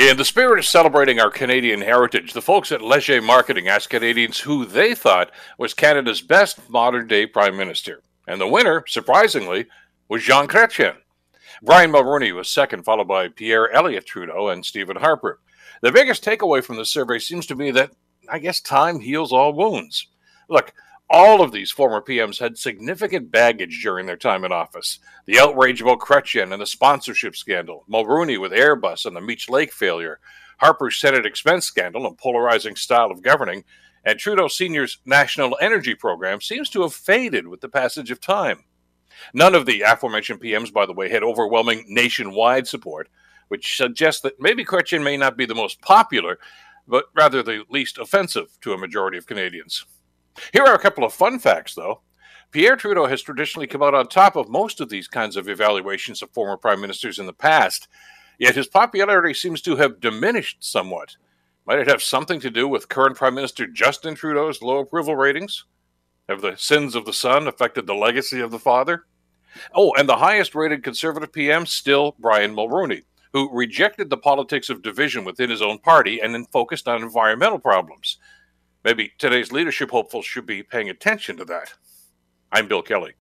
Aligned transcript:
In 0.00 0.16
the 0.16 0.24
spirit 0.24 0.58
of 0.58 0.64
celebrating 0.64 1.20
our 1.20 1.28
Canadian 1.28 1.82
heritage, 1.82 2.32
the 2.32 2.40
folks 2.40 2.72
at 2.72 2.80
Leger 2.80 3.20
Marketing 3.20 3.68
asked 3.68 3.90
Canadians 3.90 4.38
who 4.38 4.64
they 4.64 4.94
thought 4.94 5.30
was 5.58 5.74
Canada's 5.74 6.22
best 6.22 6.70
modern 6.70 7.06
day 7.06 7.26
Prime 7.26 7.54
Minister. 7.54 8.02
And 8.26 8.40
the 8.40 8.48
winner, 8.48 8.82
surprisingly, 8.88 9.66
was 10.08 10.22
Jean 10.22 10.48
Chrétien. 10.48 10.96
Brian 11.62 11.92
Mulroney 11.92 12.34
was 12.34 12.48
second, 12.48 12.82
followed 12.84 13.08
by 13.08 13.28
Pierre 13.28 13.70
Elliott 13.72 14.06
Trudeau 14.06 14.48
and 14.48 14.64
Stephen 14.64 14.96
Harper. 14.96 15.38
The 15.82 15.92
biggest 15.92 16.24
takeaway 16.24 16.64
from 16.64 16.76
the 16.76 16.86
survey 16.86 17.18
seems 17.18 17.44
to 17.48 17.54
be 17.54 17.70
that 17.72 17.90
I 18.26 18.38
guess 18.38 18.62
time 18.62 19.00
heals 19.00 19.34
all 19.34 19.52
wounds. 19.52 20.06
Look, 20.48 20.72
all 21.10 21.42
of 21.42 21.50
these 21.50 21.72
former 21.72 22.00
PMs 22.00 22.38
had 22.38 22.56
significant 22.56 23.32
baggage 23.32 23.82
during 23.82 24.06
their 24.06 24.16
time 24.16 24.44
in 24.44 24.52
office. 24.52 25.00
The 25.26 25.40
outrage 25.40 25.82
about 25.82 25.98
Chrétien 25.98 26.52
and 26.52 26.62
the 26.62 26.66
sponsorship 26.66 27.34
scandal, 27.34 27.84
Mulroney 27.90 28.40
with 28.40 28.52
Airbus 28.52 29.04
and 29.04 29.16
the 29.16 29.20
Meech 29.20 29.50
Lake 29.50 29.72
failure, 29.72 30.20
Harper's 30.58 30.96
Senate 30.96 31.26
expense 31.26 31.66
scandal 31.66 32.06
and 32.06 32.16
polarizing 32.16 32.76
style 32.76 33.10
of 33.10 33.22
governing, 33.22 33.64
and 34.04 34.18
Trudeau 34.20 34.46
Sr.'s 34.46 34.98
national 35.04 35.58
energy 35.60 35.96
program 35.96 36.40
seems 36.40 36.70
to 36.70 36.82
have 36.82 36.94
faded 36.94 37.48
with 37.48 37.60
the 37.60 37.68
passage 37.68 38.12
of 38.12 38.20
time. 38.20 38.62
None 39.34 39.56
of 39.56 39.66
the 39.66 39.82
aforementioned 39.82 40.40
PMs, 40.40 40.72
by 40.72 40.86
the 40.86 40.92
way, 40.92 41.10
had 41.10 41.24
overwhelming 41.24 41.86
nationwide 41.88 42.68
support, 42.68 43.08
which 43.48 43.76
suggests 43.76 44.22
that 44.22 44.40
maybe 44.40 44.64
Chrétien 44.64 45.02
may 45.02 45.16
not 45.16 45.36
be 45.36 45.44
the 45.44 45.56
most 45.56 45.80
popular, 45.80 46.38
but 46.86 47.06
rather 47.16 47.42
the 47.42 47.64
least 47.68 47.98
offensive 47.98 48.56
to 48.60 48.72
a 48.72 48.78
majority 48.78 49.18
of 49.18 49.26
Canadians. 49.26 49.84
Here 50.52 50.64
are 50.64 50.74
a 50.74 50.80
couple 50.80 51.04
of 51.04 51.12
fun 51.12 51.38
facts, 51.38 51.74
though. 51.74 52.00
Pierre 52.50 52.76
Trudeau 52.76 53.06
has 53.06 53.22
traditionally 53.22 53.66
come 53.66 53.82
out 53.82 53.94
on 53.94 54.08
top 54.08 54.34
of 54.34 54.48
most 54.48 54.80
of 54.80 54.88
these 54.88 55.06
kinds 55.06 55.36
of 55.36 55.48
evaluations 55.48 56.20
of 56.22 56.30
former 56.30 56.56
prime 56.56 56.80
ministers 56.80 57.18
in 57.18 57.26
the 57.26 57.32
past, 57.32 57.86
yet 58.38 58.56
his 58.56 58.66
popularity 58.66 59.34
seems 59.34 59.62
to 59.62 59.76
have 59.76 60.00
diminished 60.00 60.58
somewhat. 60.60 61.16
Might 61.66 61.78
it 61.78 61.88
have 61.88 62.02
something 62.02 62.40
to 62.40 62.50
do 62.50 62.66
with 62.66 62.88
current 62.88 63.16
Prime 63.16 63.34
Minister 63.34 63.66
Justin 63.66 64.16
Trudeau's 64.16 64.62
low 64.62 64.78
approval 64.78 65.14
ratings? 65.14 65.66
Have 66.28 66.40
the 66.40 66.56
sins 66.56 66.96
of 66.96 67.04
the 67.04 67.12
son 67.12 67.46
affected 67.46 67.86
the 67.86 67.94
legacy 67.94 68.40
of 68.40 68.50
the 68.50 68.58
father? 68.58 69.04
Oh, 69.74 69.92
and 69.94 70.08
the 70.08 70.16
highest 70.16 70.54
rated 70.54 70.82
conservative 70.82 71.32
PM 71.32 71.66
still 71.66 72.16
Brian 72.18 72.54
Mulroney, 72.54 73.02
who 73.32 73.52
rejected 73.52 74.10
the 74.10 74.16
politics 74.16 74.68
of 74.68 74.82
division 74.82 75.24
within 75.24 75.50
his 75.50 75.62
own 75.62 75.78
party 75.78 76.20
and 76.20 76.34
then 76.34 76.46
focused 76.46 76.88
on 76.88 77.02
environmental 77.02 77.58
problems. 77.58 78.18
Maybe 78.82 79.12
today's 79.18 79.52
leadership 79.52 79.90
hopefuls 79.90 80.24
should 80.24 80.46
be 80.46 80.62
paying 80.62 80.88
attention 80.88 81.36
to 81.36 81.44
that. 81.46 81.74
I'm 82.50 82.66
Bill 82.66 82.82
Kelly. 82.82 83.12